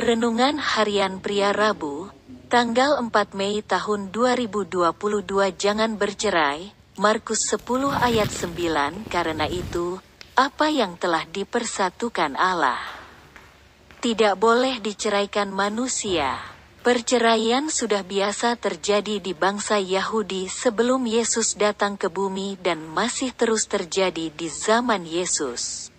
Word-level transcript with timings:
Renungan 0.00 0.56
Harian 0.56 1.20
Pria 1.20 1.52
Rabu, 1.52 2.08
tanggal 2.48 2.96
4 3.04 3.36
Mei 3.36 3.60
tahun 3.60 4.08
2022 4.08 4.80
Jangan 5.60 6.00
bercerai, 6.00 6.72
Markus 6.96 7.44
10 7.52 7.92
ayat 8.00 8.32
9 8.32 9.12
Karena 9.12 9.44
itu, 9.44 10.00
apa 10.40 10.72
yang 10.72 10.96
telah 10.96 11.28
dipersatukan 11.28 12.32
Allah 12.40 12.80
tidak 14.00 14.40
boleh 14.40 14.80
diceraikan 14.80 15.52
manusia. 15.52 16.40
Perceraian 16.80 17.68
sudah 17.68 18.00
biasa 18.00 18.56
terjadi 18.56 19.20
di 19.20 19.36
bangsa 19.36 19.76
Yahudi 19.76 20.48
sebelum 20.48 21.04
Yesus 21.04 21.60
datang 21.60 22.00
ke 22.00 22.08
bumi 22.08 22.56
dan 22.56 22.80
masih 22.88 23.36
terus 23.36 23.68
terjadi 23.68 24.32
di 24.32 24.48
zaman 24.48 25.04
Yesus. 25.04 25.89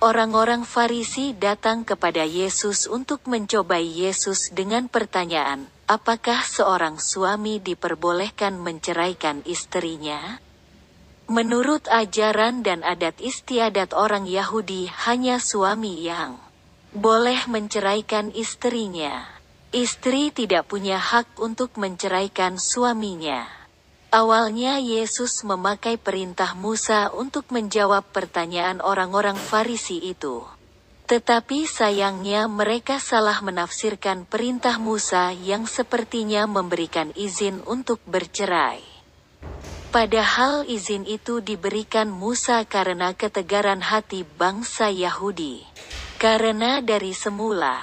Orang-orang 0.00 0.64
Farisi 0.64 1.36
datang 1.36 1.84
kepada 1.84 2.24
Yesus 2.24 2.88
untuk 2.88 3.20
mencobai 3.28 3.84
Yesus 3.84 4.48
dengan 4.48 4.88
pertanyaan, 4.88 5.68
"Apakah 5.84 6.40
seorang 6.40 6.96
suami 6.96 7.60
diperbolehkan 7.60 8.56
menceraikan 8.56 9.44
istrinya?" 9.44 10.40
Menurut 11.28 11.84
ajaran 11.92 12.64
dan 12.64 12.80
adat 12.80 13.20
istiadat 13.20 13.92
orang 13.92 14.24
Yahudi, 14.24 14.88
hanya 15.04 15.36
suami 15.36 16.00
yang 16.00 16.40
boleh 16.96 17.44
menceraikan 17.44 18.32
istrinya. 18.32 19.28
Istri 19.68 20.32
tidak 20.32 20.72
punya 20.72 20.96
hak 20.96 21.36
untuk 21.36 21.76
menceraikan 21.76 22.56
suaminya. 22.56 23.59
Awalnya 24.10 24.82
Yesus 24.82 25.46
memakai 25.46 25.94
perintah 25.94 26.58
Musa 26.58 27.14
untuk 27.14 27.46
menjawab 27.54 28.10
pertanyaan 28.10 28.82
orang-orang 28.82 29.38
Farisi 29.38 30.02
itu. 30.02 30.42
Tetapi 31.06 31.62
sayangnya 31.62 32.50
mereka 32.50 32.98
salah 32.98 33.38
menafsirkan 33.38 34.26
perintah 34.26 34.82
Musa 34.82 35.30
yang 35.30 35.62
sepertinya 35.70 36.50
memberikan 36.50 37.14
izin 37.14 37.62
untuk 37.70 38.02
bercerai. 38.02 38.82
Padahal 39.94 40.66
izin 40.66 41.06
itu 41.06 41.38
diberikan 41.38 42.10
Musa 42.10 42.66
karena 42.66 43.14
ketegaran 43.14 43.78
hati 43.78 44.26
bangsa 44.26 44.90
Yahudi. 44.90 45.62
Karena 46.18 46.82
dari 46.82 47.14
semula, 47.14 47.78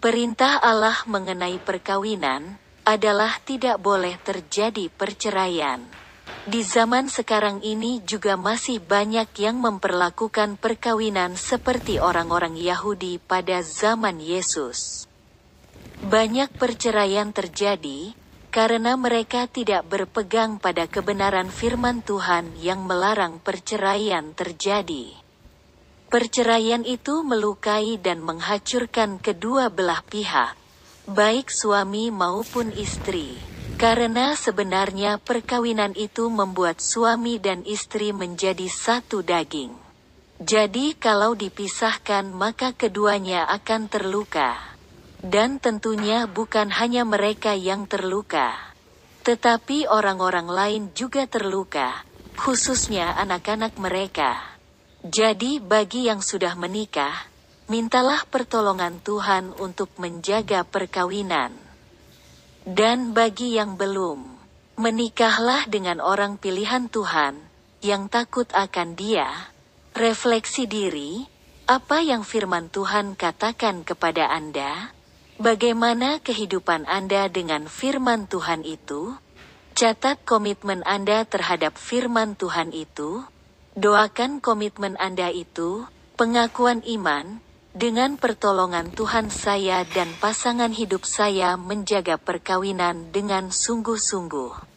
perintah 0.00 0.56
Allah 0.56 1.04
mengenai 1.04 1.60
perkawinan 1.60 2.64
adalah 2.86 3.42
tidak 3.42 3.82
boleh 3.82 4.14
terjadi 4.22 4.86
perceraian. 4.94 5.82
Di 6.46 6.62
zaman 6.62 7.10
sekarang 7.10 7.58
ini 7.66 7.98
juga 8.06 8.38
masih 8.38 8.78
banyak 8.78 9.26
yang 9.42 9.58
memperlakukan 9.58 10.54
perkawinan 10.62 11.34
seperti 11.34 11.98
orang-orang 11.98 12.54
Yahudi 12.54 13.18
pada 13.18 13.66
zaman 13.66 14.22
Yesus. 14.22 15.10
Banyak 16.06 16.54
perceraian 16.54 17.34
terjadi 17.34 18.14
karena 18.54 18.94
mereka 18.94 19.50
tidak 19.50 19.90
berpegang 19.90 20.62
pada 20.62 20.86
kebenaran 20.86 21.50
firman 21.50 22.06
Tuhan 22.06 22.54
yang 22.62 22.86
melarang 22.86 23.42
perceraian 23.42 24.30
terjadi. 24.30 25.18
Perceraian 26.06 26.86
itu 26.86 27.26
melukai 27.26 27.98
dan 27.98 28.22
menghancurkan 28.22 29.18
kedua 29.18 29.66
belah 29.68 30.00
pihak, 30.06 30.54
baik 31.06 31.54
suami 31.54 32.10
maupun 32.10 32.74
istri. 32.74 33.38
Karena 33.78 34.34
sebenarnya 34.34 35.22
perkawinan 35.22 35.94
itu 35.94 36.26
membuat 36.26 36.82
suami 36.82 37.38
dan 37.38 37.62
istri 37.62 38.10
menjadi 38.10 38.66
satu 38.66 39.22
daging. 39.22 39.70
Jadi 40.42 40.98
kalau 40.98 41.38
dipisahkan 41.38 42.28
maka 42.34 42.74
keduanya 42.74 43.46
akan 43.46 43.86
terluka. 43.86 44.58
Dan 45.22 45.62
tentunya 45.62 46.26
bukan 46.28 46.68
hanya 46.74 47.06
mereka 47.06 47.54
yang 47.56 47.88
terluka. 47.88 48.52
Tetapi 49.24 49.90
orang-orang 49.90 50.46
lain 50.46 50.82
juga 50.94 51.26
terluka, 51.26 52.04
khususnya 52.38 53.16
anak-anak 53.18 53.74
mereka. 53.80 54.38
Jadi 55.02 55.58
bagi 55.58 56.06
yang 56.06 56.22
sudah 56.22 56.54
menikah, 56.54 57.26
mintalah 57.66 58.22
pertolongan 58.30 59.02
Tuhan 59.02 59.50
untuk 59.58 59.90
menjaga 59.98 60.62
perkawinan. 60.62 61.50
Dan 62.66 63.14
bagi 63.14 63.54
yang 63.54 63.78
belum, 63.78 64.22
menikahlah 64.78 65.66
dengan 65.70 66.02
orang 66.02 66.38
pilihan 66.38 66.90
Tuhan, 66.90 67.38
yang 67.82 68.10
takut 68.10 68.50
akan 68.50 68.98
dia, 68.98 69.30
refleksi 69.94 70.66
diri, 70.66 71.26
apa 71.66 72.02
yang 72.02 72.22
firman 72.26 72.70
Tuhan 72.70 73.14
katakan 73.14 73.82
kepada 73.86 74.30
Anda, 74.30 74.90
bagaimana 75.38 76.18
kehidupan 76.22 76.86
Anda 76.90 77.30
dengan 77.30 77.70
firman 77.70 78.26
Tuhan 78.26 78.66
itu, 78.66 79.14
catat 79.78 80.22
komitmen 80.26 80.82
Anda 80.82 81.22
terhadap 81.26 81.78
firman 81.78 82.34
Tuhan 82.34 82.74
itu, 82.74 83.26
Doakan 83.76 84.40
komitmen 84.40 84.96
Anda 84.96 85.28
itu, 85.28 85.84
pengakuan 86.16 86.80
iman, 86.80 87.44
dengan 87.76 88.16
pertolongan 88.16 88.88
Tuhan 88.96 89.28
saya 89.28 89.84
dan 89.84 90.08
pasangan 90.16 90.72
hidup 90.72 91.04
saya 91.04 91.60
menjaga 91.60 92.16
perkawinan 92.16 93.12
dengan 93.12 93.52
sungguh-sungguh. 93.52 94.75